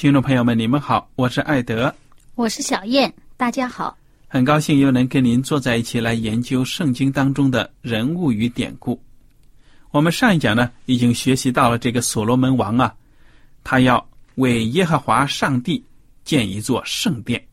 [0.00, 1.94] 听众朋友们，你们好，我是艾德，
[2.34, 3.98] 我是小燕，大家好，
[4.28, 8.98] 很高兴又能跟您坐在一起来研究圣经当中的人物与典故。
[9.90, 12.94] 我们上一讲呢，已经学习到了这个所罗门王啊，
[13.62, 15.84] 他要为耶和华上帝
[16.24, 17.46] 建一座圣殿。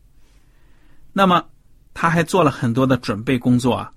[1.12, 1.44] 那么
[1.92, 3.92] 他还做了很多的准备工作啊，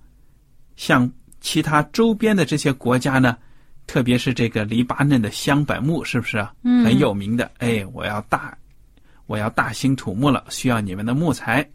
[0.75, 3.38] 向其他周边的这些国家呢。
[3.87, 6.53] 特别是这个黎巴嫩的香柏木，是不是啊？
[6.64, 7.52] 嗯，很有名的。
[7.58, 8.58] 哎，我要大，
[9.25, 11.67] 我要大兴土木了，需要你们的木材。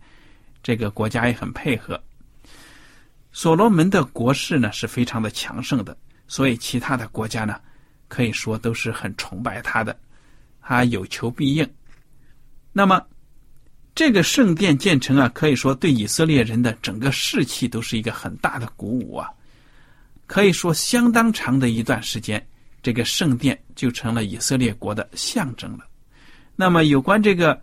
[0.62, 2.00] 这个国家也很配合。
[3.32, 5.96] 所罗门的国势呢是非常的强盛的，
[6.26, 7.60] 所以其他的国家呢
[8.08, 9.96] 可以说都是很崇拜他的，
[10.62, 11.68] 他有求必应。
[12.72, 13.00] 那么
[13.94, 19.30] 这个圣殿建成啊，可以说对以色列人的整个士气都是一个很大的鼓舞啊。
[20.26, 22.44] 可以说，相当长的一段时间，
[22.82, 25.84] 这个圣殿就成了以色列国的象征了。
[26.56, 27.60] 那么，有关这个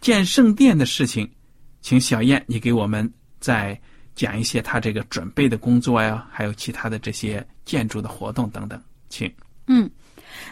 [0.00, 1.30] 建圣殿的事情，
[1.80, 3.78] 请小燕你给我们再
[4.14, 9.30] 讲一些他这个准备的工作呀，还有其他的这些建筑的活动等等，请。
[9.66, 9.90] 嗯，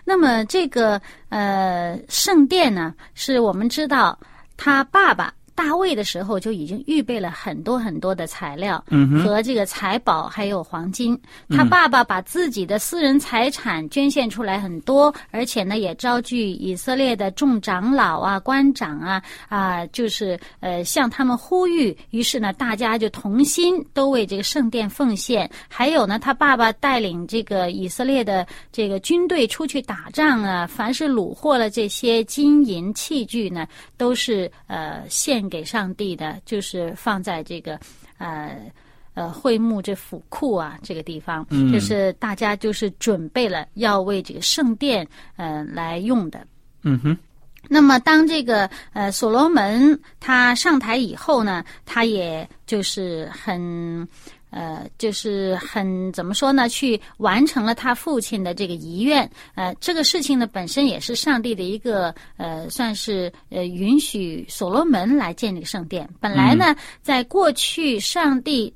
[0.05, 1.01] 那么这个
[1.31, 4.19] 呃圣殿呢，是我们知道
[4.57, 5.33] 他爸爸。
[5.57, 8.85] 大卫的时候就已经预备了很多很多的材料
[9.25, 11.19] 和这个财宝，还有黄金。
[11.49, 21.97] 他爸爸把自己的私人财产捐献出来很多，而且呢也招聚以色列的众长老啊、官长啊啊，就是呃向他们呼吁。
[22.11, 25.51] 于是呢，大家就同心都为这个圣殿奉献。
[25.69, 35.46] 还有呢，他爸爸带领这个以色列的这个军队出去打仗啊，凡是虏获了这些金银器具呢，都是呃献。
[35.49, 37.79] 给上帝的，就是放在这个，
[38.19, 38.57] 呃，
[39.15, 46.47] 呃，会幕这府库啊，这个地方，就是大家就是准备了要为这个圣殿，呃，来用的。
[46.83, 47.17] 嗯哼。
[47.69, 54.07] 那么，当这个呃所罗门他上台以后呢，他也就是很。
[54.57, 56.67] 呃，就是很怎么说呢？
[56.67, 59.31] 去完成了他父亲的这个遗愿。
[59.55, 66.09] 呃，这个事情呢，本身也是上帝的一个呃，算是呃，允许所罗门来建这个圣殿。
[66.21, 68.73] 本来呢，在过去，上帝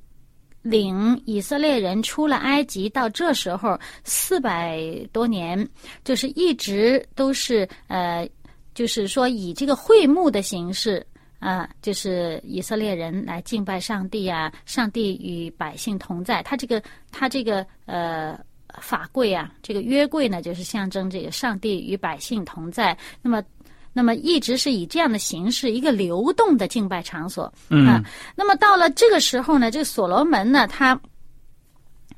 [0.61, 4.79] 领以色列人出了埃及，到这时候四百
[5.13, 5.67] 多年，
[6.05, 8.29] 就是一直都是呃，
[8.75, 11.07] 就是说以这个会幕的形式。
[11.41, 16.43] 啊，就是以色列人来敬拜上帝啊，上帝与百姓同在。
[16.43, 18.39] 他这个，他这个呃
[18.79, 22.97] 法柜啊，这个约柜呢，就是象征这个上帝与百姓同在。
[23.23, 23.43] 那么，
[23.95, 27.51] 那么一直是以这样的形式，一个流动的敬拜场所。
[27.71, 28.05] 嗯。
[28.37, 31.01] 那么到了这个时候呢，这个所罗门呢，他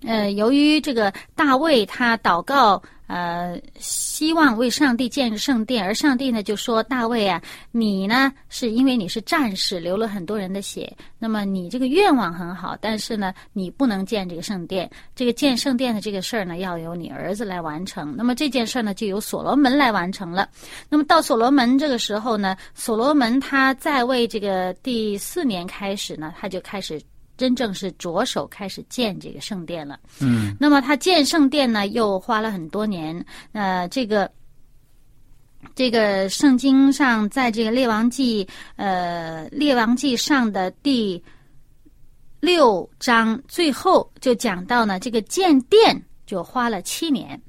[0.03, 2.83] 呃，由于这个大卫他祷告。
[3.13, 14.91] 呃，希望为上帝建圣殿，而上帝呢就说：“大卫啊，你呢是因为你是战士，流了很多人的血，那么你这个愿望很好，但是呢，你不能建这个圣殿。
[15.15, 18.15] 这个建圣殿的这个事儿呢，要由你儿子来完成。
[18.17, 20.49] 那么这件事儿呢，就由所罗门来完成了。
[20.89, 26.99] 那么到所罗门这个时候呢，所罗门他在位这个第四年开始呢，他就开始。”
[27.43, 29.99] 真正是着手开始建这个圣殿了。
[30.21, 33.27] 嗯那么他建圣殿呢，又花了很多年。
[33.51, 34.31] 呃，这个
[35.75, 38.47] 这个圣经上，在这个列王记
[38.77, 41.21] 呃列王记上的第
[42.39, 47.43] 六章最后就讲到呢，这个建殿就花了七年。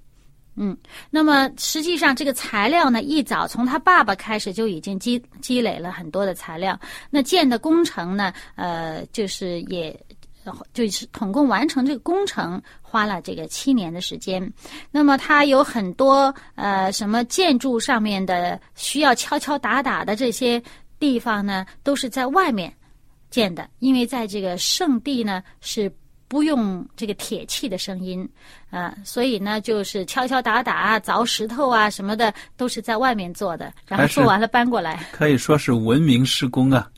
[0.55, 0.77] 嗯，
[1.09, 6.79] 那么实际上这个材料呢，一早从他爸爸开始就已经积积累了很多的材料。
[7.09, 9.99] 那建的工程呢，呃，就是也
[10.73, 14.53] 就是统共完成这个工程花了这个七年的时间。
[14.91, 20.61] 那么它有很多呃什么建筑上面的需要敲敲打打的这些
[20.99, 22.71] 地方呢，都是在外面
[23.31, 25.91] 建的，因为在这个圣地呢是。
[26.33, 28.27] 不用这个铁器的声音，
[28.71, 34.99] 啊，所以呢，就是敲敲打打啊、凿石头啊什么的，都是在外面做的，然后做完了搬过来。
[35.11, 36.89] 可以说是文明施工啊。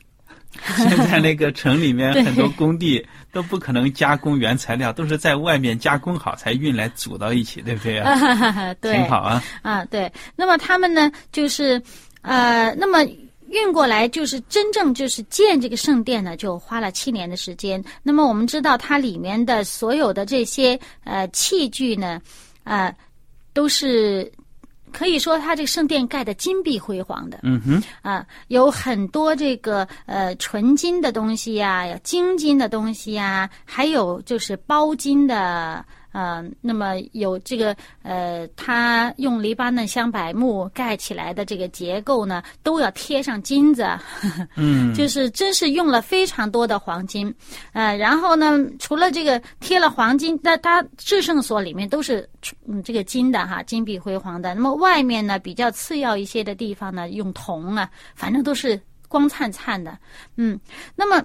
[0.78, 8.72] 现在那个城里面很多工地都不可能加工原材料，都是在外面加工好才运来组到一起，对不对啊？
[8.80, 9.44] 对，挺好啊。
[9.60, 10.10] 啊，对。
[10.34, 11.82] 那么他们呢，就是
[12.22, 13.06] 呃，那么
[13.48, 17.82] 运过来，就是真正就是建这个圣殿呢，就花了七年的时间。
[18.02, 22.20] 那么我们知道，它里面的所有的这些呃器具呢，
[22.64, 22.92] 啊、
[23.52, 24.30] 都是
[24.92, 27.40] 可以说它这个圣殿盖的金碧辉煌的。
[27.42, 35.84] 嗯哼，啊，有很多这个呃纯金的东西呀、有精金的东西呀、还有就是包金的。
[36.16, 43.86] 呃，那么有这个呃，它用黎巴嫩香柏木盖起来的这个结构呢，都要贴上金子，
[44.56, 47.32] 嗯，就是真是用了非常多的黄金，
[47.74, 52.26] 呃，然后呢，除了这个贴了黄金，那它制圣所里面都是
[52.66, 54.54] 嗯这个金的哈，金碧辉煌的。
[54.54, 59.98] 那么外面呢，比较次要一些的地方呢，用铜啊，反正都是光灿灿的，
[60.36, 60.58] 嗯，
[60.94, 61.22] 那么。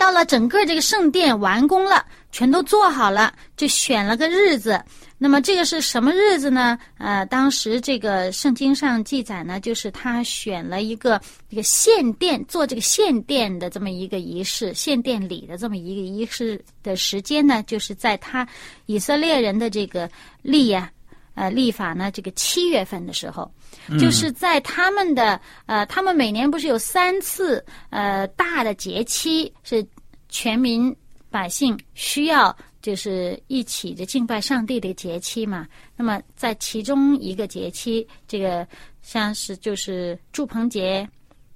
[0.00, 2.02] 到了整个这个圣殿完工了，
[2.32, 4.82] 全都做好了，就选了个日子。
[5.18, 6.78] 那么这个是什么日子呢？
[6.96, 11.20] 呃，当时这个圣经上记载呢，就是他选了一个
[11.50, 18.48] 这个献殿做这个献殿的这么一个仪式，献殿礼的这么一个仪式的时间呢，就是在他
[18.86, 20.10] 以色列人的这个
[20.40, 20.90] 利呀、
[21.40, 23.50] 呃立法呢，这个七月份的时候，
[23.98, 29.82] 就是在他们的呃，他们每年不是有三次呃大的节期是
[30.28, 30.94] 全民
[31.30, 35.66] 百姓需要就是一起的敬拜上帝的节期嘛。
[35.96, 38.68] 那么在其中一个节期，这个
[39.00, 41.08] 像是就是祝棚节。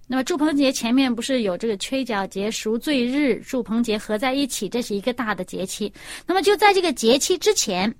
[0.07, 5.93] 那么祝棚节前面不是有这个吹角节、赎罪日、祝棚节合在一起，这是一个大的节期。
[6.27, 7.93] 那么就在这个节期之前，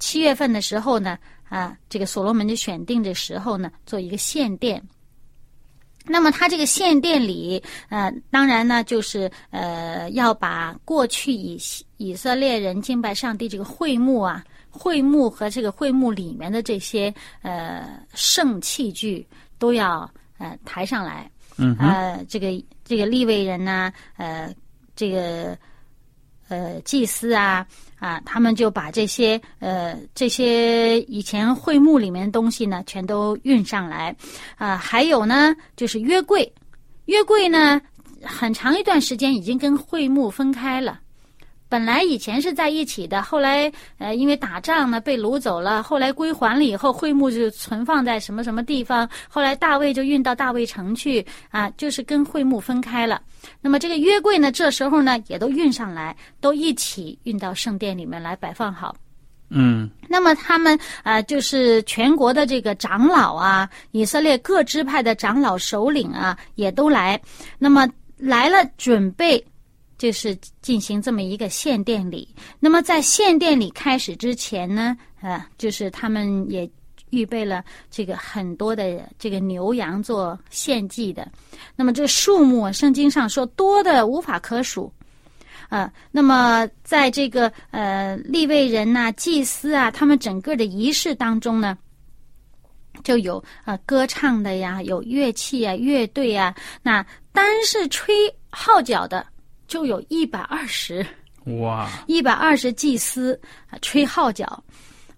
[0.00, 1.16] 七月份的时候呢，
[1.48, 4.82] 啊，这个所罗门就选定的时候呢，做一个献殿。
[6.06, 11.60] 那么他这个献殿里，呃，当然呢，就是呃，要把过去以
[11.98, 19.24] 以色列人敬拜上帝这个会幕啊，会幕和这个会幕里面的这些呃圣器具
[19.58, 21.30] 都要呃抬上来。
[21.58, 22.48] 嗯哼，呃，这个
[22.82, 24.52] 这个立位人呢、呃，
[24.96, 25.56] 这个
[26.50, 27.66] 呃祭司啊
[27.98, 34.14] 啊，他们就把这些呃这些以前会墓里面的东西呢，全都运上来
[34.56, 36.52] 啊、还有呢，就是约柜，
[37.06, 37.80] 约柜呢，
[38.22, 41.00] 很长一段时间已经跟会墓分开了。
[41.70, 53.22] 本来以前是在一起的，后来呃因为打仗呢被掳走了，后来归还了以后，会幕就存放在什么什么地方，后来大卫就运到大卫城去啊，就是跟会幕分开了。
[53.60, 58.94] 那么这个约柜呢，这时候呢也都运上来，都一起运到圣殿里面来摆放好。
[59.52, 67.20] 嗯那么他们呃，就是全国的这个长老啊，以色列各支派的长老首领啊，也都来。
[67.58, 69.44] 那么来了，准备
[70.00, 72.26] 就是进行这么一个献殿礼。
[72.58, 76.68] 那么在献殿礼开始之前呢，呃，就是他们也
[77.10, 81.30] 预备了这个很多的这个牛羊做献祭的。
[81.76, 84.90] 那么这数目，圣经上说多的无法可数。
[85.68, 91.76] 啊，那么在这个呃立位人呐、祭司啊，他们整个的仪式当中呢，
[93.04, 96.54] 就有呃歌唱的呀，有乐器啊、乐队啊。
[96.82, 98.14] 那单是吹
[98.50, 99.24] 号角的，
[99.70, 101.06] 就有一百二十，
[101.60, 104.62] 哇，一百二十祭司啊吹号角，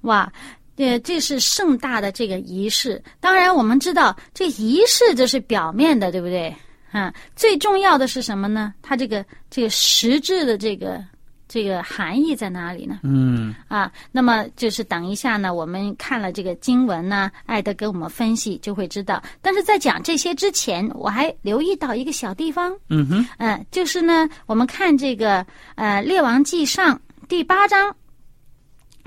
[0.03, 0.31] 哇。
[0.77, 3.01] 呃，这是盛大的这个仪式。
[3.21, 6.53] 当然，我们知道这仪式这是表面的，对不对？
[6.91, 8.75] 啊，最重要的是什么呢？
[8.83, 11.05] 它这个这个实质的这个
[11.53, 13.01] 这个含义在哪里呢？
[13.03, 19.23] 嗯啊，那么就是等一下呢，我们看了这个经文呢，艾德给我们分析就会知道。
[19.43, 26.97] 但是在讲这些之前，我还留意到一个小地方，嗯哼，嗯、就是呢，我们看这个呃《列王记上》
[27.29, 27.95] 第八章，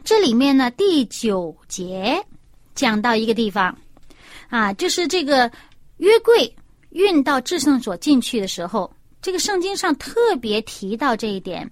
[0.04, 2.24] 这里面呢第九节
[2.76, 3.76] 讲到一个地方，
[4.50, 5.52] 啊，就是这个
[5.98, 6.56] 约柜
[6.92, 8.94] 运到至圣所进去的时候，
[9.26, 11.68] 这个圣经上特别提到这一点，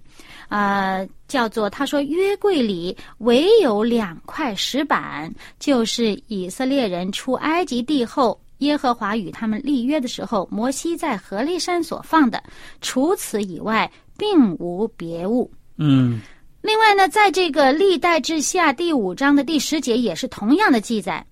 [0.48, 8.36] 啊，叫做他说约柜里唯有两块石板，就是以色列人出埃及地后。
[8.58, 12.42] 耶和华与他们立约的时候，摩西在何烈山所放的，
[12.80, 15.48] 除此以外，并无别物。
[15.76, 16.20] 嗯
[16.60, 21.24] 另外呢，在这个历代志下第五章的第十节也是同样的记载，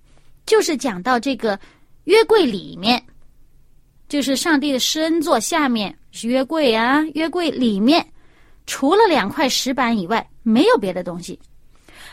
[0.45, 1.59] 就是讲到这个
[2.05, 3.03] 约柜里面，
[4.13, 8.05] 就是上帝的施恩座下面是约柜啊，约柜里面
[8.67, 11.39] 除了两块石板以外，没有别的东西。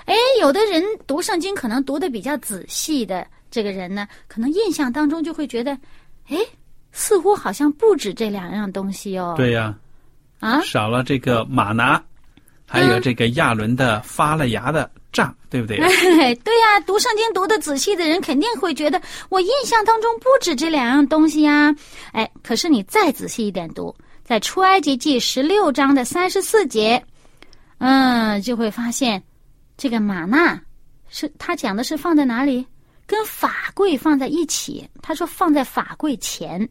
[0.06, 5.76] 哎，有的人读圣经可能读的比较仔细的这个人呢，可能印象当中就会觉得，
[6.28, 6.38] 哎，
[6.90, 9.34] 似乎好像不止这两样东西哦。
[9.36, 9.76] 对呀、
[10.38, 12.02] 啊，少了这个马拿，
[12.72, 15.76] 还有这个亚伦的发了芽的杖，对不对？
[16.44, 21.74] 对呀、读圣经读的仔细的人肯定会觉得，我印象当中不止这两样东西呀。
[22.12, 27.04] 哎，可是你再仔细一点读，在出埃及记十六章的三十四节，
[27.78, 29.20] 嗯，就会发现
[29.76, 30.60] 这个玛纳
[31.08, 32.64] 是他讲的是放在哪里？
[33.04, 34.88] 跟法柜放在一起。
[35.02, 36.68] 他说放在法柜前。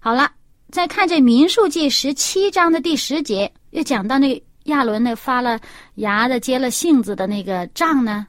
[0.00, 0.28] 好了，
[0.72, 5.60] 再看这民数记十七章的第十节，又讲到那个亚伦那发了
[5.96, 8.26] 芽的、结了杏子的那个杖呢，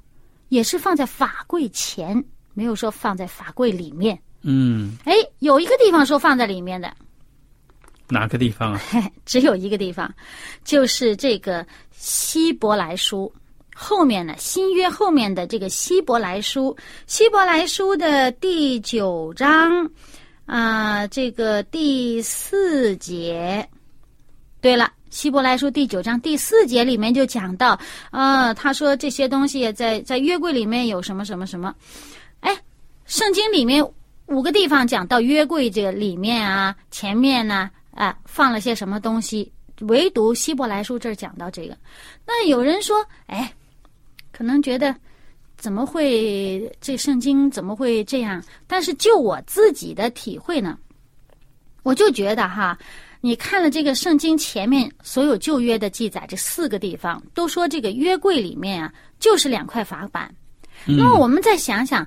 [0.49, 4.21] 也是放在法柜前，没有说放在法柜里面。
[4.43, 6.91] 嗯，哎，有一个地方说放在里面的，
[8.09, 8.81] 哪个地方啊？
[8.89, 10.13] 嘿， 只有一个地方，
[10.63, 13.31] 就是这个希伯来书
[13.73, 16.75] 后面呢，新约后面的这个希伯来书，
[17.07, 19.89] 希伯来书的第九章
[20.45, 23.67] 啊、这个第四节。
[24.59, 27.77] 对了，希伯来书第九章第四节里面就讲到，
[28.11, 31.75] 啊，他说这些东西在在约柜里面有什么什么什么，
[32.39, 32.57] 哎，
[33.05, 33.85] 圣经里面
[34.27, 39.51] 五个地方讲到约柜这个里面啊，前面呢啊放了些什么东西，
[39.81, 41.77] 唯独希伯来书这儿讲到这个。
[42.25, 43.53] 那有人说，哎，
[44.31, 44.95] 可能觉得
[45.57, 48.41] 怎么会这圣经怎么会这样？
[48.65, 50.79] 但是就我自己的体会呢，
[51.83, 52.79] 我就觉得哈。
[53.21, 60.33] 你看了这个圣经前面所有旧约的记载，这四个地方都说这个约柜里面啊，就是两块法板。
[60.87, 62.05] 那么我们再想想，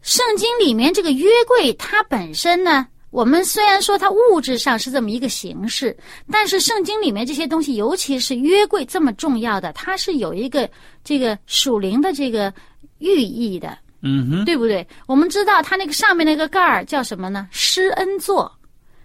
[0.00, 5.94] 圣经里面这个约柜它本身呢，我们虽然说它物质上是这么一个形式，
[6.32, 10.68] 但是圣经里面这些东西，尤其是约柜这么重要的，它是有一个
[11.04, 12.52] 这个属灵的这个
[13.00, 13.76] 寓意的。
[14.00, 14.86] 嗯哼，对不对？
[15.06, 17.48] 我们知道它那个上面那个盖儿叫什么呢？
[17.50, 18.50] 施恩座，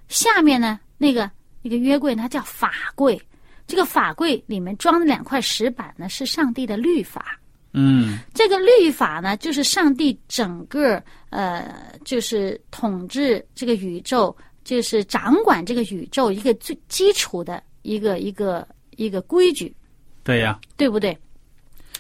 [0.08, 1.30] 下面呢那个
[1.62, 3.22] 那个约柜它叫法柜。
[3.68, 7.38] 这个法柜里面装的两块石板呢，是上帝的律法。
[7.74, 11.74] 嗯这个律法呢，就是上帝整个呃，
[12.06, 19.76] 就是统治这个宇宙，就是掌管这个宇宙一个最基础的一个一个一个规矩。
[20.24, 21.18] 对呀、对不对？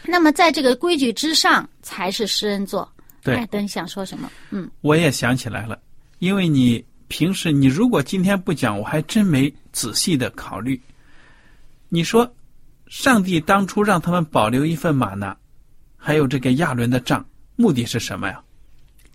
[0.05, 2.87] 那么在这个规矩之上，才是诗恩座。
[3.23, 4.29] 对艾登想说什么？
[4.51, 5.79] 嗯，我也想起来了，
[6.19, 6.83] 因为你
[7.13, 10.81] 平时你如果今天不讲，我还真没仔细的考虑。
[11.87, 12.27] 你说，
[12.87, 15.37] 上帝当初让他们保留一份玛纳，
[15.95, 17.23] 还有这个亚伦的杖，
[17.55, 18.41] 目的是什么呀？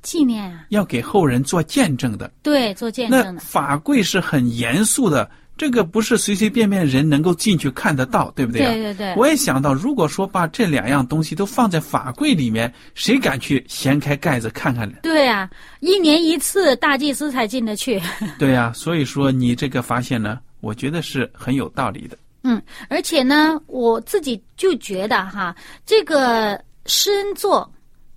[0.01, 2.33] 纪念啊，要给后人做见证的。
[2.41, 3.41] 对，做见证的。
[3.41, 5.29] 法柜是很严肃的，
[5.59, 8.73] 这个不是随随便便人能够进去看得到，对不对啊？
[8.73, 14.99] 对对对我也想到，如果说把这两样东西都放在法柜里面，谁敢去掀开盖子看看呢？
[15.03, 15.51] 对啊，
[15.81, 18.01] 一年一次，大祭司才进得去。
[18.39, 22.17] 对呀、所以说你这个发现呢，我觉得是很有道理的。
[22.45, 27.69] 嗯，而且呢，我自己就觉得哈，这个施恩座，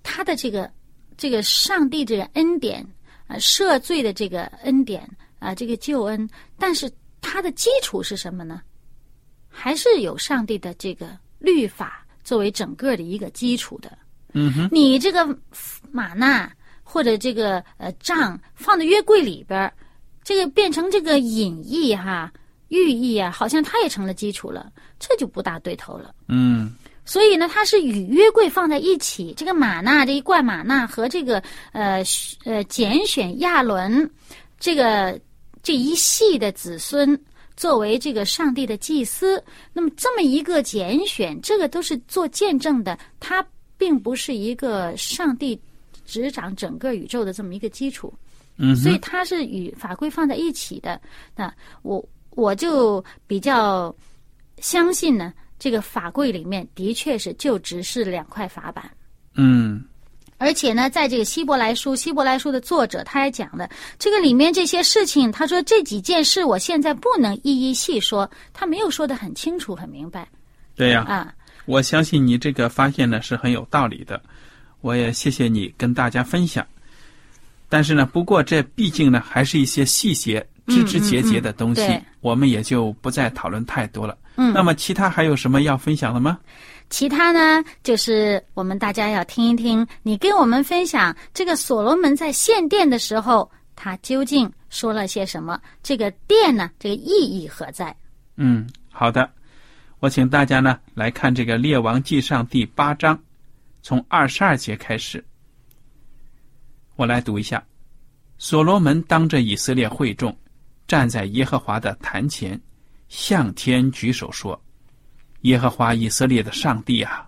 [0.04, 0.70] 他的这个
[1.18, 2.82] 这个上帝这个恩典
[3.26, 6.30] 啊、呃赦罪的这个恩典啊、这个救恩，
[6.60, 6.90] 但是
[7.22, 8.62] 它的基础是什么呢？
[9.48, 13.98] 还是有上帝的这个律法作为整个的一个基础的。
[14.34, 15.38] 嗯哼，你这个
[15.92, 16.52] 马纳
[16.84, 19.72] 或者这个呃杖放在约柜里边，
[20.24, 22.32] 这个变成这个隐意哈、
[22.70, 26.16] 寓意啊，好像它也成了基础了，这就不大对头了。
[26.30, 26.74] 嗯
[27.04, 29.34] 所以呢，它是与约柜放在一起。
[29.36, 34.10] 这个马纳这一罐马纳和这个呃选呃拣选亚伦
[34.60, 35.20] 这个
[35.64, 37.20] 这一系的子孙
[37.56, 39.44] 作为这个上帝的祭司。
[39.74, 43.46] 那么这么一个拣选，这个都是做见证的，它
[43.78, 45.60] 并不是一个上帝
[46.06, 48.14] 执掌整个宇宙的这么一个基础。
[48.58, 51.02] 嗯所以它是与法规放在一起的。
[51.36, 51.52] 那
[51.82, 53.96] 我我就比较
[54.58, 58.92] 相信呢，这个法规里面的确是就只是两块法板。
[59.36, 59.84] 嗯
[60.42, 63.70] 而且呢，在这个希伯来书，希伯来书的作者他也讲了，
[64.00, 70.28] 这个里面这些事情，他说这几件事我现在不能一一细说，他没有说的很清楚、很明白
[70.76, 71.32] 对呀、啊。
[71.66, 74.20] 我相信你这个发现呢是很有道理的，
[74.82, 76.66] 我也谢谢你跟大家分享。
[77.70, 84.18] 但是呢，不过这毕竟呢还是一些细节、枝枝节节的东西，我们也就不再讨论太多了。
[84.38, 86.40] 嗯那么其他还有什么要分享的吗？
[86.92, 95.60] 其他呢，就是我们大家要听一听，你跟我们分享这个所罗门在献殿的时候，他究竟说了些什么？
[95.82, 97.96] 这个殿呢，这个意义何在？
[98.36, 99.32] 嗯，好的，
[100.00, 103.18] 我请大家呢来看这个《列王纪上》第八章，
[103.82, 105.24] 从二十二节开始，
[106.98, 107.64] 我来读一下：
[108.38, 110.38] 所罗门当着以色列会众，
[110.88, 112.60] 站在耶和华的坛前，
[113.08, 114.62] 向天举手说
[115.42, 117.28] ：“耶和华以色列的上帝啊，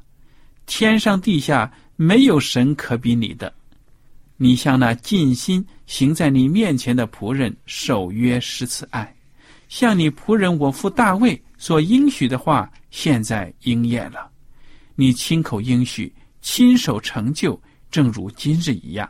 [0.66, 3.54] 天上地下没有神可比你的。
[4.38, 9.14] 你向那尽心行在你面前的仆人守约施慈爱。”
[9.70, 14.30] 向你仆人我父大卫所应许的话，现在应验了。
[14.94, 19.10] 你亲口应许，亲手成就，正如今日一样。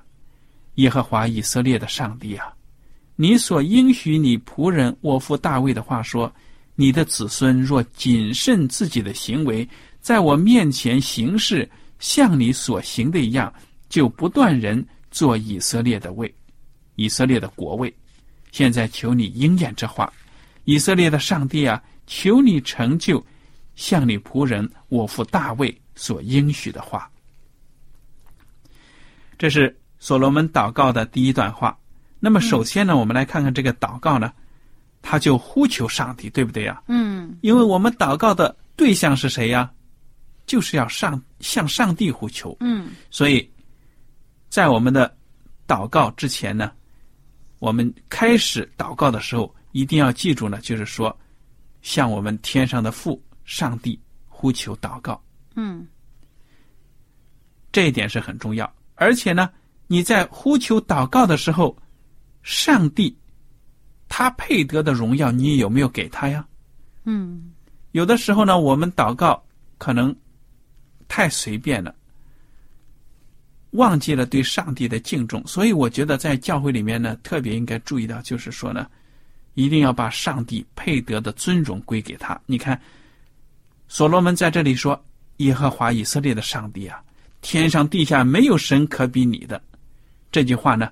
[0.76, 2.48] 耶和华以色列的上帝啊，
[3.18, 6.34] 你所应许你仆人我父大卫的话说：
[6.76, 9.68] 你的子孙若谨慎自己的行为，
[10.02, 13.54] 在我面前行事，像你所行的一样，
[13.90, 16.34] 就不断人做以色列的位，
[16.96, 17.94] 以色列的国位。
[18.52, 20.12] 现在求你应验这话。
[20.66, 23.24] 以色列的上帝啊，求你成就
[23.76, 27.10] 像你仆人我父大卫所应许的话。
[29.38, 31.78] 这是所罗门祷告的第一段话。
[32.20, 34.32] 那么，首先呢，我们来看看这个祷告呢，
[35.04, 36.82] 他就呼求上帝，对不对呀？
[36.88, 39.70] 嗯因为我们祷告的对象是谁呀？
[40.48, 42.56] 就是要上向上帝呼求。
[42.62, 43.48] 嗯所以，
[44.50, 45.16] 在我们的
[45.68, 46.72] 祷告之前呢，
[47.60, 51.16] 我们开始祷告的时候，一定要记住呢，就是说，
[51.82, 55.22] 向我们天上的父上帝呼求祷告，
[55.56, 55.86] 嗯
[57.72, 58.74] 这一点是很重要。
[58.96, 59.50] 而且呢，
[59.88, 61.76] 你在呼求祷告的时候，
[62.42, 63.18] 上帝
[64.16, 66.46] 他配得的荣耀，你有没有给他呀？
[67.06, 67.52] 嗯
[67.94, 69.44] 有的时候呢，我们祷告
[69.80, 70.16] 可能
[71.08, 71.96] 太随便了，
[73.72, 75.42] 忘记了对上帝的敬重。
[75.48, 78.86] 所以我觉得在教会里面呢，特别应该注意到，就是说呢，
[79.56, 82.40] 一定要把上帝配得的尊荣归给他。
[82.46, 82.80] 你看，
[83.88, 85.04] 所罗门在这里说
[85.38, 87.02] ：“耶和华以色列的上帝啊，
[87.42, 89.60] 天上地下没有神可比你的。”
[90.32, 90.92] 这句话呢，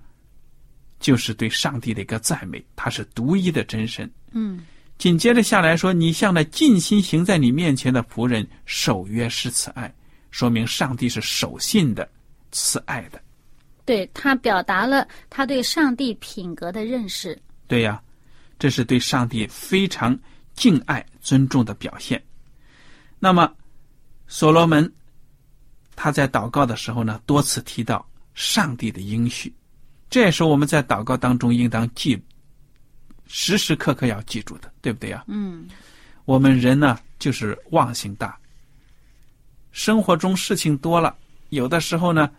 [1.01, 4.09] 就是对上帝的一个赞美，他是独一的真神。
[4.31, 4.65] 嗯
[4.97, 9.91] 紧接着下来说：“你向那尽心行在你面前的仆人守约施慈爱，
[10.29, 12.07] 说明上帝是守信的、
[12.51, 13.19] 慈爱的。
[13.83, 17.35] 对他表达了他对上帝品格的认识。
[17.67, 17.99] 对呀，
[18.59, 20.15] 这是对上帝非常
[20.53, 22.21] 敬爱、尊重的表现。
[23.17, 23.51] 那么，
[24.27, 24.89] 所罗门
[25.95, 29.51] 他在祷告的时候呢，多次提到上帝的应许，
[30.11, 32.21] 这也是我们在祷告当中应当记、
[33.25, 35.23] 时时刻刻要记住的，对不对呀？
[35.27, 35.67] 嗯
[36.25, 38.37] 我们人呢，就是忘性大。
[39.71, 41.15] 生活中事情多了，
[41.49, 42.29] 有的时候呢，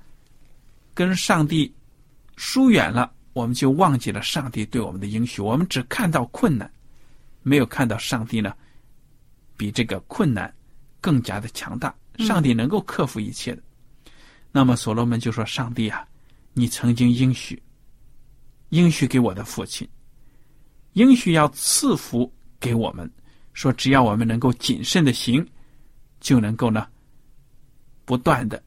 [0.92, 1.74] 跟上帝
[2.36, 5.40] 疏远了，我们就忘记了上帝对我们的应许。
[5.40, 6.70] 我们只看到困难，
[7.42, 8.54] 没有看到上帝呢，
[9.56, 10.52] 比这个困难
[11.00, 11.92] 更加的强大。
[12.18, 13.62] 上帝能够克服一切的。
[14.52, 16.06] 那么所罗门就说：“上帝啊，
[16.54, 17.62] 你曾经应许，
[18.70, 19.88] 应许给我的父亲，
[20.92, 23.10] 应许要赐福给我们。”
[23.54, 25.46] 说只要我们能够谨慎的行，
[26.20, 26.86] 就能够呢，
[28.06, 28.62] 不断的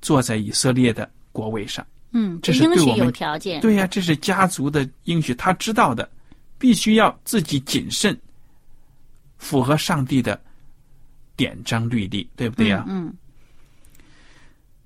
[0.00, 1.86] 坐在以色列的国位上。
[2.12, 3.60] 嗯，这是对我们有条件。
[3.60, 6.10] 对呀、这是家族的应许，他知道的，
[6.58, 8.18] 必须要自己谨慎，
[9.36, 10.42] 符合上帝的
[11.36, 13.12] 典章律例，对不对呀、嗯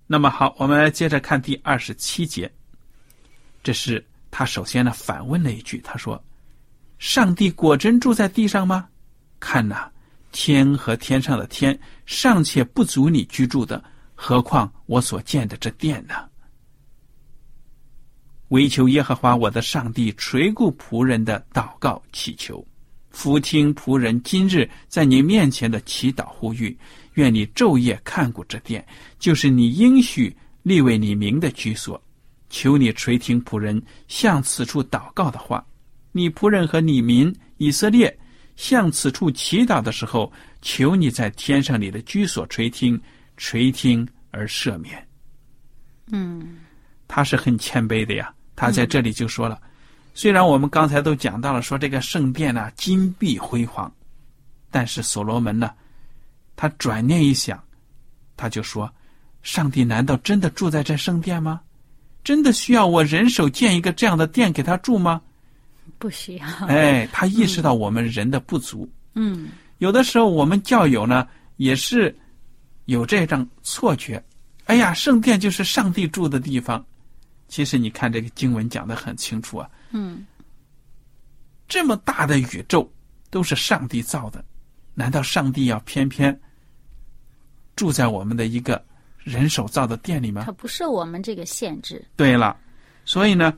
[0.07, 2.51] 那么好，我们来接着看第二十七节，
[3.63, 6.23] 这是他首先呢反问了一句，他说
[6.99, 8.89] ：“上帝果真住在地上吗？
[9.41, 9.91] 看呐，
[10.31, 13.83] 天和天上的天尚且不足你居住的，
[14.15, 16.15] 何况我所建的这殿呢？”
[18.51, 22.65] 唯求耶和华我的上帝垂顾仆人的祷告祈求，
[23.11, 26.79] 俯听仆人今日在你面前的祈祷呼吁。
[27.17, 28.87] 愿你昼夜看顾这殿，
[29.19, 32.01] 就是你应许立为你名的居所。
[32.49, 35.65] 求你垂听仆人向此处祷告的话。
[36.13, 38.17] 你仆人和你民以色列
[38.55, 42.99] 向此处祈祷的时候，求你在天上你的居所垂听，
[43.37, 45.07] 垂听而赦免。
[46.13, 46.59] 嗯，
[47.09, 48.33] 他是很谦卑的呀。
[48.55, 49.61] 他在这里就说了，
[50.15, 53.93] 虽然我们刚才都讲到了说这个圣殿呢金碧辉煌，
[54.71, 55.71] 但是所罗门呢。
[56.57, 57.63] 他转念一想，
[58.37, 58.93] 他就说
[59.45, 61.61] ：“上帝难道真的住在这圣殿吗？
[62.25, 65.21] 真的需要我人手建一个这样的殿给他住吗？
[65.99, 68.91] 不需要。”哎，他意识到我们人的不足。
[69.15, 72.13] 嗯，有的时候我们教友呢也是
[72.87, 74.23] 有这种错觉。
[74.65, 76.85] 哎呀，圣殿就是上帝住的地方。
[77.49, 79.71] 其实你看这个经文讲的很清楚啊。
[79.91, 80.27] 嗯，
[81.69, 82.93] 这么大的宇宙
[83.31, 84.45] 都是上帝造的，
[84.95, 86.37] 难道上帝要偏偏？
[87.77, 88.83] 住在我们的一个
[89.23, 90.43] 人手造的殿里吗？
[90.47, 92.05] 它不受我们这个限制。
[92.17, 92.57] 对了，
[93.05, 93.53] 所以呢，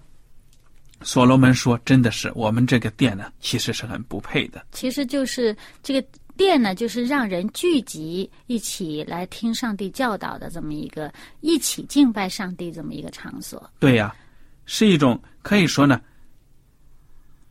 [1.02, 4.66] 所罗门说：“真的是我们这个殿呢，其实是很不配的。
[4.72, 13.70] 其实就是这个殿呢，就是让人聚集一起来听上帝教导的这么一个一起敬拜上帝这么一个场所。
[13.78, 14.14] 对呀，
[14.66, 16.00] 是一种可以说呢，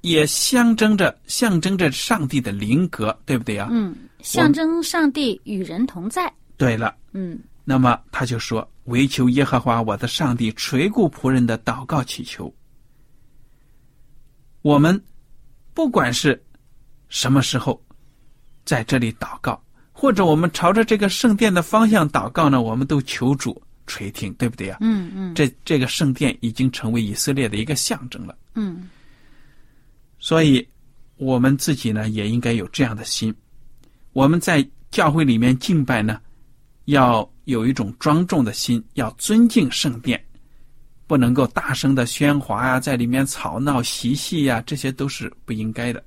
[0.01, 3.69] 也象征着象征着上帝的灵格，对不对呀？
[3.71, 6.33] 嗯，象征上帝与人同在。
[6.57, 12.51] 对了，嗯，那么他就说：“唯求耶和华我的上帝垂顾仆人的祷告祈求。
[14.63, 14.99] 我们
[15.75, 16.43] 不管是
[17.09, 17.79] 什么时候
[18.65, 24.77] 在这里祷告，或者我们朝着这个圣殿的方向祷告呢，我们都求主垂听，对不对呀？
[24.81, 28.35] 嗯嗯，这这个圣殿已经成为以色列的一个象征了。
[28.55, 28.89] 嗯，
[30.17, 30.67] 所以
[31.17, 33.33] 我们自己呢也应该有这样的心。
[34.13, 36.19] 我们在教会里面敬拜呢。
[36.87, 40.21] 要有一种庄重的心，要尊敬圣殿，
[41.05, 46.03] 不能够大声的喧哗呀，在里面吵闹嬉戏呀，这些都是不应该的。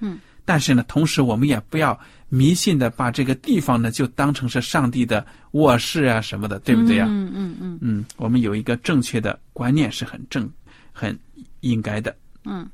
[0.00, 7.06] 嗯，但是呢，同时我们也不要迷信的把这个地方呢就当成是上帝的卧室啊什么的，对不对呀？
[7.08, 10.50] 嗯嗯嗯嗯，我们有一个正确的观念是很正、
[10.92, 11.18] 很
[11.60, 12.14] 应该的。
[12.44, 12.68] 嗯。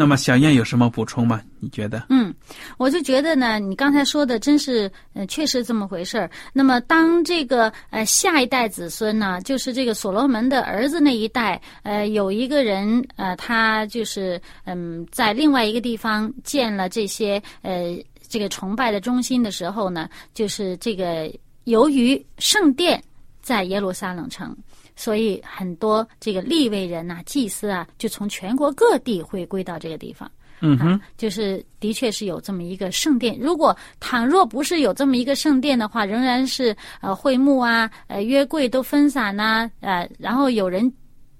[0.00, 1.42] 那么小燕有什么补充吗？
[1.58, 2.06] 你觉得？
[2.08, 2.32] 嗯，
[2.76, 6.30] 我就觉得呢，你刚才说的真是，呃，确实这么回事儿。
[6.52, 21.28] 那么当这个呃下一代子孙呢，就是这个所罗门的儿子那一代，呃，有一个人呃，他就是嗯，在另外一个地方建了这些呃这个崇拜的中心的时候呢，就是这个
[21.64, 23.02] 由于圣殿
[23.42, 24.56] 在耶路撒冷城。
[24.98, 30.28] 所以很多这个立位人呐、祭司啊，就从全国各地回归到这个地方。
[30.60, 33.38] 嗯哼，就是的确是有这么一个圣殿。
[33.38, 40.92] 如果倘若不是有这么一个圣殿的话，仍然是呃会幕啊、呃约柜都分散呐，呃，然后有人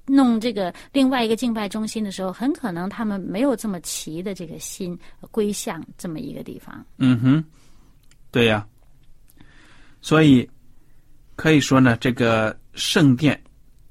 [0.07, 4.97] 弄这个另外一个敬拜中心的时候，很可能他们没有这么齐的这个心
[5.33, 6.87] 归向这么一个地方。
[6.99, 7.45] 嗯哼，
[8.31, 8.65] 对呀。
[10.01, 10.49] 所以
[11.35, 13.37] 可以说呢，这个圣殿。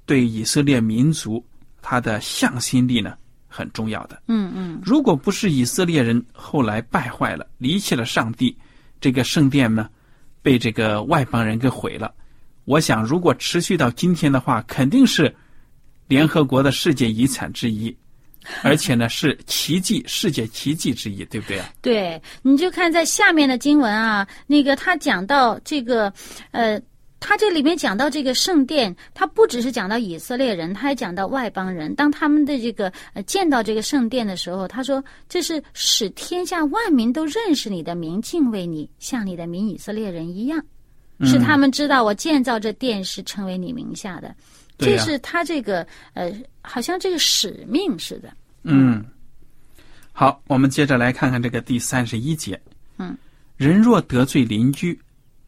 [0.08, 1.46] 对以色列民族，
[1.82, 3.13] 他的向心力呢
[3.48, 4.24] 很重要的。
[4.28, 8.58] 嗯嗯，如果不是以色列人后来败坏了，离弃了上帝，
[9.02, 9.89] 这个圣殿呢
[10.41, 12.13] 被这个外邦人给毁了。
[12.63, 15.36] 我想，如果持续到今天的话，肯定是
[16.08, 17.93] 联合国的世界遗产之一，
[18.63, 21.70] 而且呢是奇迹，世界奇迹之一，对不对啊？
[21.82, 26.12] 对，你就看在下面的经文啊，那个他讲到这个，
[26.52, 26.82] 呃。
[27.19, 31.93] 他这里面讲到这个圣殿，他不只是讲到以色列人，他还讲到外邦人。
[31.95, 40.63] 当他们的这个呃见到这个圣殿的时候，他说：“这是使天下万民都认识你的名，敬畏你，像你的名以色列人一样，
[41.21, 44.34] 是他们知道我建造这殿是成为你名下的。
[44.77, 49.03] 这是他这个呃，好像这个使命似的。”嗯，
[50.12, 52.62] 好，我们接着来看看这个第三十一节。
[52.97, 53.17] 嗯，
[53.56, 54.97] 人若得罪邻居、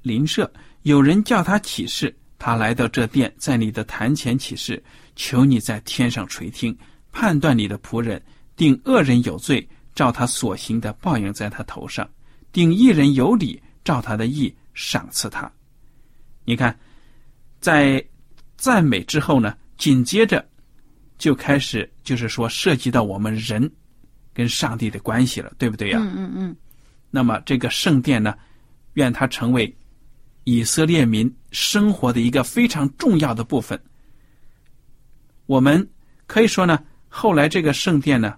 [0.01, 0.51] 邻舍。
[0.83, 4.81] 有人叫他起誓，他来到这殿，在你的坛前起誓，
[5.15, 6.75] 求你在天上垂听，
[7.11, 8.21] 判断你的仆人，
[8.55, 12.05] 定恶人有罪，照他所行的报应在他头上；
[12.53, 15.51] 定一人有理，照他的意赏赐他。
[16.45, 16.77] 你看，
[17.59, 18.03] 在
[18.55, 20.47] 赞美之后呢，紧接着
[21.17, 23.69] 就开始就是说涉及到我们人
[24.33, 25.99] 跟上帝的关系了，对不对呀？
[26.01, 26.55] 嗯嗯嗯。
[27.11, 28.33] 那么这个圣殿呢，
[28.93, 29.75] 愿它成为。
[30.51, 33.79] 以色列民生活的一个非常重要的部分。
[35.45, 35.87] 我们
[36.25, 38.35] 可以说呢，后来这个圣殿呢，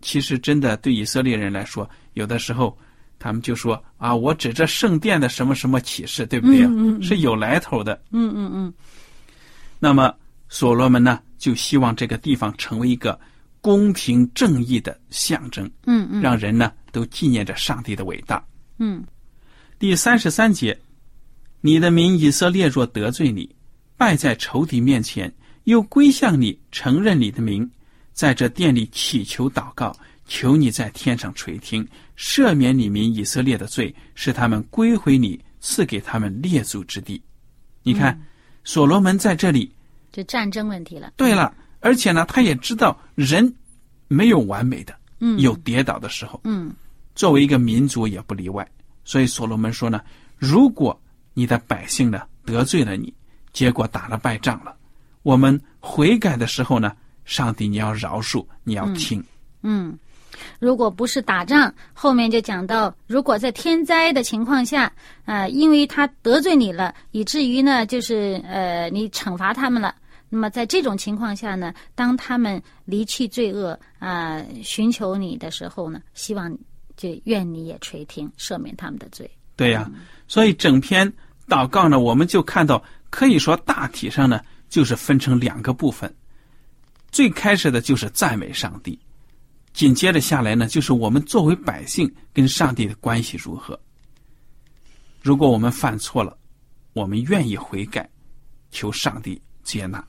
[0.00, 2.78] 其实真的对以色列人来说，有的时候
[3.18, 8.00] 他们就说啊，我指着圣殿的什么什么启示，对不对是有来头的。
[8.12, 8.72] 嗯嗯嗯
[9.80, 10.14] 那么
[10.48, 13.18] 所罗门呢，就希望这个地方成为一个
[13.60, 18.44] 公平正义的象征，嗯嗯让人呢都纪念着上帝的伟大。
[18.78, 19.02] 嗯
[19.78, 20.78] 第三十三节，
[21.60, 23.48] 你的民以色列若得罪你，
[23.96, 25.32] 败在仇敌面前，
[25.64, 27.68] 又归向你，承认你的名，
[28.12, 29.94] 在这殿里祈求祷告，
[30.26, 37.22] 求你在天上垂听，赦免你民以色列的罪，使他们归回你赐给他们列祖之地。
[37.82, 38.18] 你看，
[38.64, 39.70] 所罗门在这里，
[40.12, 41.12] 就战争问题了。
[41.16, 43.54] 对了，而且呢，他也知道人
[44.08, 46.40] 没有完美的，嗯有跌倒的时候。
[46.44, 46.72] 嗯
[47.14, 48.66] 作为一个民族也不例外。
[49.04, 50.00] 所以所罗门说呢，
[50.38, 50.98] 如果
[51.34, 53.12] 你的百姓呢得罪了你，
[53.52, 54.76] 结果打了败仗了，
[55.22, 56.92] 我们悔改的时候呢，
[57.24, 59.22] 上帝你要饶恕，你要听。
[59.62, 59.98] 嗯，
[60.58, 64.90] 如果不是打仗，后面就讲到，如果在天灾的情况下，
[65.26, 69.94] 呃，因为他得罪你了，以至于呢，就是呃，你惩罚他们了。
[70.32, 76.56] 那么在这种情况下呢，当他们离弃罪恶啊、寻求你的时候呢，希望
[76.96, 79.28] 就愿你也垂听，赦免他们的罪。
[79.56, 79.90] 对呀、
[80.30, 81.12] 所以整篇
[81.48, 86.14] 祷告呢，我们就看到，可以说大体上呢，就是分成两个部分。
[87.10, 88.96] 最开始的就是赞美上帝，
[89.72, 93.76] 紧接着下来呢，就是我们作为百姓跟上帝的关系如何。
[95.20, 96.38] 如果我们犯错了，
[96.92, 98.08] 我们愿意悔改，
[98.70, 100.02] 求上帝接纳。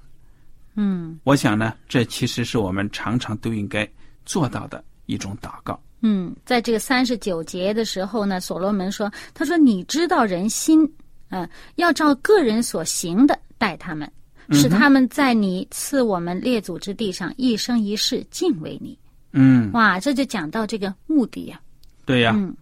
[0.76, 3.90] 嗯我想呢，这其实是我们常常都应该
[4.24, 5.82] 做到的一种祷告。
[6.02, 10.88] 嗯，在这个三十九节的时候呢，所罗门说：“他说你知道人心，
[11.30, 14.12] 嗯、要照个人所行的待他们，
[14.52, 18.98] 使他们在你赐我们列祖之地上一生一世敬畏你。
[19.32, 21.62] 嗯，哇，这就讲到这个目的呀、
[22.06, 22.56] 对呀、嗯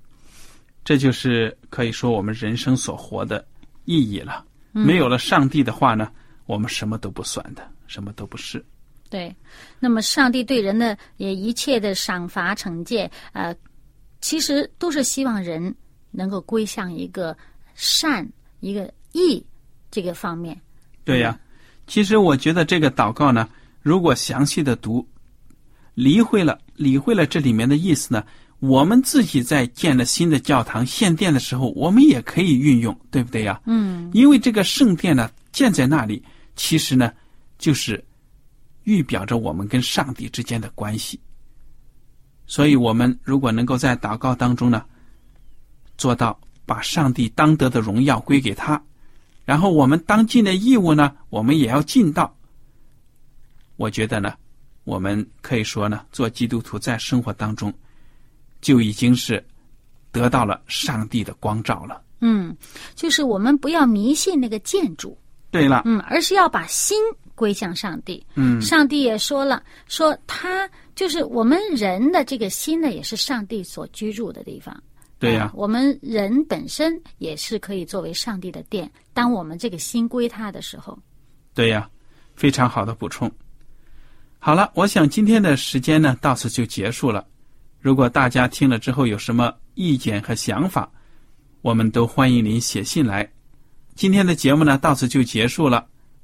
[0.83, 3.45] 这就是可以说我们人生所活的
[3.85, 4.43] 意义了。
[4.71, 6.11] 没有了上帝的话呢，
[6.45, 8.63] 我们什么都不算的，什么都不是。
[9.09, 9.35] 对，
[9.79, 13.55] 那么上帝对人的也一切的赏罚惩戒，呃，
[14.21, 15.73] 其实都是希望人
[16.11, 17.35] 能够归向一个
[17.73, 18.27] 善、
[18.59, 19.43] 一个义
[19.89, 20.59] 这个方面。
[21.03, 21.39] 对呀、
[21.87, 23.49] 其实我觉得这个祷告呢，
[23.81, 25.07] 如果详细的读，
[25.95, 28.23] 理会了理会了这里面的意思呢，
[28.59, 33.59] 我们自己在建了新的教堂献殿的时候，我们也可以运用，对不对呀？
[33.65, 36.23] 嗯因为这个圣殿呢建在那里，
[36.55, 37.11] 其实呢
[37.57, 38.03] 就是
[38.83, 41.19] 预表着我们跟上帝之间的关系。
[42.45, 44.83] 所以，我们如果能够在祷告当中呢，
[45.97, 48.81] 做到把上帝当得的荣耀归给他，
[49.45, 52.35] 然后我们当尽的义务呢，我们也要尽到。
[53.75, 54.33] 我觉得呢，
[54.83, 57.73] 我们可以说呢，做基督徒在生活当中
[58.61, 59.45] 就已经是
[60.11, 62.01] 得到了上帝的光照了。
[62.21, 62.55] 嗯，
[62.95, 65.17] 就是我们不要迷信那个建筑，
[65.51, 66.97] 对了，嗯，而是要把心
[67.39, 68.21] 归向上帝。
[68.35, 74.75] 嗯，上帝也说了，说他就是我们人的这个心呢，也是上帝所居住的地方。
[75.17, 78.91] 对呀、啊我们人本身也是可以作为上帝的殿。
[79.13, 80.99] 当我们这个心归他的时候，
[81.53, 81.89] 对呀，
[82.35, 83.31] 非常好的补充。
[84.37, 87.25] 好了，我想今天的时间呢到此就结束了。
[87.79, 90.91] 如果大家听了之后有什么意见和想法，
[91.61, 93.29] 我们都欢迎您写信来。
[93.95, 95.85] 今天的节目呢到此就结束了，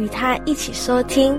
[0.00, 1.38] 与他一起收听。